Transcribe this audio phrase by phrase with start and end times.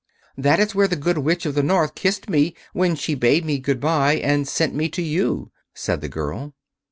[0.35, 3.59] "That is where the Good Witch of the North kissed me when she bade me
[3.59, 6.55] good bye and sent me to you," said the girl.